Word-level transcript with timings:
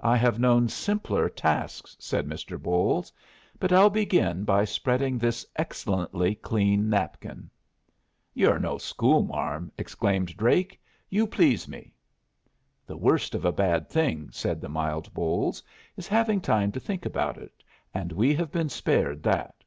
"I 0.00 0.16
have 0.16 0.40
known 0.40 0.68
simpler 0.68 1.28
tasks," 1.28 1.94
said 2.00 2.26
Mr. 2.26 2.60
Bolles, 2.60 3.12
"but 3.60 3.70
I'll 3.72 3.90
begin 3.90 4.42
by 4.42 4.64
spreading 4.64 5.18
this 5.18 5.46
excellently 5.54 6.34
clean 6.34 6.90
napkin." 6.90 7.48
"You're 8.34 8.58
no 8.58 8.76
schoolmarm!" 8.76 9.70
exclaimed 9.78 10.36
Drake; 10.36 10.82
"you 11.10 11.28
please 11.28 11.68
me." 11.68 11.92
"The 12.86 12.96
worst 12.96 13.36
of 13.36 13.44
a 13.44 13.52
bad 13.52 13.88
thing," 13.88 14.30
said 14.32 14.60
the 14.60 14.68
mild 14.68 15.14
Bolles, 15.14 15.62
"is 15.96 16.08
having 16.08 16.40
time 16.40 16.72
to 16.72 16.80
think 16.80 17.06
about 17.06 17.38
it, 17.38 17.62
and 17.94 18.10
we 18.10 18.34
have 18.34 18.50
been 18.50 18.68
spared 18.68 19.22
that." 19.22 19.62